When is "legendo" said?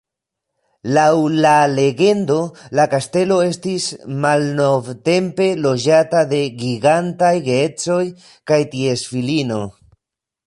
1.79-2.37